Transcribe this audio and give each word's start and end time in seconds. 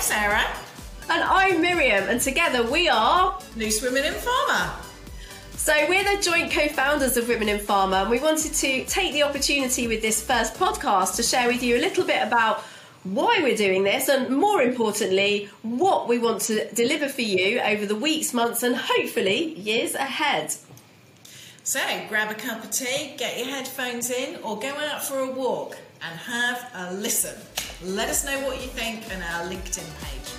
I'm 0.00 0.06
Sarah. 0.06 0.46
And 1.10 1.22
I'm 1.22 1.60
Miriam, 1.60 2.08
and 2.08 2.22
together 2.22 2.62
we 2.62 2.88
are 2.88 3.38
Loose 3.54 3.82
Women 3.82 4.02
in 4.02 4.14
Pharma. 4.14 4.70
So, 5.58 5.74
we're 5.90 6.16
the 6.16 6.22
joint 6.22 6.50
co 6.50 6.68
founders 6.68 7.18
of 7.18 7.28
Women 7.28 7.50
in 7.50 7.58
Pharma, 7.58 8.00
and 8.00 8.10
we 8.10 8.18
wanted 8.18 8.54
to 8.54 8.84
take 8.86 9.12
the 9.12 9.24
opportunity 9.24 9.88
with 9.88 10.00
this 10.00 10.24
first 10.24 10.54
podcast 10.54 11.16
to 11.16 11.22
share 11.22 11.48
with 11.48 11.62
you 11.62 11.76
a 11.76 11.82
little 11.82 12.06
bit 12.06 12.26
about 12.26 12.60
why 13.02 13.40
we're 13.42 13.58
doing 13.58 13.84
this, 13.84 14.08
and 14.08 14.34
more 14.34 14.62
importantly, 14.62 15.50
what 15.60 16.08
we 16.08 16.16
want 16.16 16.40
to 16.42 16.72
deliver 16.72 17.10
for 17.10 17.20
you 17.20 17.60
over 17.60 17.84
the 17.84 17.94
weeks, 17.94 18.32
months, 18.32 18.62
and 18.62 18.76
hopefully 18.76 19.52
years 19.58 19.94
ahead. 19.94 20.54
So, 21.62 21.80
grab 22.08 22.30
a 22.30 22.34
cup 22.34 22.64
of 22.64 22.70
tea, 22.70 23.16
get 23.18 23.36
your 23.36 23.48
headphones 23.48 24.08
in, 24.08 24.42
or 24.42 24.58
go 24.58 24.70
out 24.70 25.04
for 25.04 25.18
a 25.18 25.30
walk 25.30 25.76
and 26.00 26.18
have 26.20 26.70
a 26.72 26.94
listen. 26.94 27.36
Let 27.82 28.10
us 28.10 28.26
know 28.26 28.38
what 28.40 28.60
you 28.60 28.68
think 28.68 29.06
on 29.06 29.22
our 29.22 29.50
LinkedIn 29.50 29.88
page. 30.02 30.34